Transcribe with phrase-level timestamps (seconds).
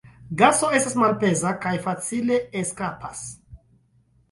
[0.37, 3.25] Gaso estas malpeza kaj facile eskapas.